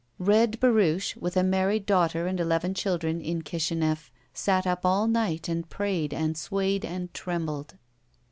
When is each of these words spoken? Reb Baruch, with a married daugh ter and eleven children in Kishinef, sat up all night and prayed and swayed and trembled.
Reb 0.17 0.59
Baruch, 0.59 1.13
with 1.15 1.37
a 1.37 1.43
married 1.43 1.85
daugh 1.85 2.09
ter 2.09 2.25
and 2.25 2.39
eleven 2.39 2.73
children 2.73 3.21
in 3.21 3.43
Kishinef, 3.43 4.09
sat 4.33 4.65
up 4.65 4.83
all 4.83 5.05
night 5.05 5.47
and 5.47 5.69
prayed 5.69 6.11
and 6.11 6.35
swayed 6.35 6.83
and 6.83 7.13
trembled. 7.13 7.75